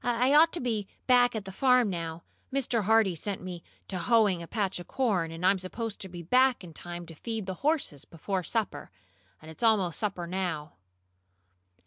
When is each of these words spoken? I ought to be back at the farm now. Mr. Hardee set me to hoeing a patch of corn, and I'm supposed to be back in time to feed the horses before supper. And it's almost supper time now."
I 0.03 0.33
ought 0.33 0.51
to 0.53 0.59
be 0.59 0.87
back 1.05 1.35
at 1.35 1.45
the 1.45 1.51
farm 1.51 1.91
now. 1.91 2.23
Mr. 2.51 2.85
Hardee 2.85 3.13
set 3.13 3.39
me 3.39 3.61
to 3.87 3.99
hoeing 3.99 4.41
a 4.41 4.47
patch 4.47 4.79
of 4.79 4.87
corn, 4.87 5.29
and 5.29 5.45
I'm 5.45 5.59
supposed 5.59 5.99
to 5.99 6.09
be 6.09 6.23
back 6.23 6.63
in 6.63 6.73
time 6.73 7.05
to 7.05 7.13
feed 7.13 7.45
the 7.45 7.53
horses 7.61 8.03
before 8.03 8.41
supper. 8.41 8.89
And 9.43 9.51
it's 9.51 9.61
almost 9.61 9.99
supper 9.99 10.23
time 10.23 10.31
now." 10.31 10.73